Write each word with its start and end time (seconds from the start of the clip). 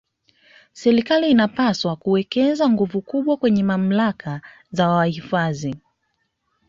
serikali 0.81 1.31
inapaswa 1.31 1.95
kuwekeza 1.95 2.69
nguvu 2.69 3.01
kubwa 3.01 3.37
kwenye 3.37 3.63
mamlaka 3.63 4.41
za 4.71 4.97
uhifadhi 4.97 5.75